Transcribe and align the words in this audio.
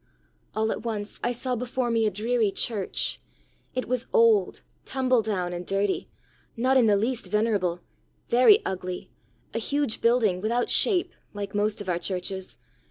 "All 0.55 0.71
at 0.71 0.81
once 0.81 1.19
I 1.23 1.31
saw 1.31 1.55
before 1.55 1.91
me 1.91 2.07
a 2.07 2.09
dreary 2.09 2.49
church. 2.49 3.21
It 3.75 3.87
was 3.87 4.07
old, 4.11 4.63
tumble 4.83 5.21
down, 5.21 5.53
and 5.53 5.63
dirty 5.63 6.09
not 6.57 6.75
in 6.75 6.87
the 6.87 6.97
least 6.97 7.27
venerable 7.27 7.81
very 8.27 8.65
ugly 8.65 9.11
a 9.53 9.59
huge 9.59 10.01
building 10.01 10.41
without 10.41 10.71
shape, 10.71 11.13
like 11.35 11.53
most 11.53 11.81
of 11.81 11.87
our 11.87 11.99
churches. 11.99 12.57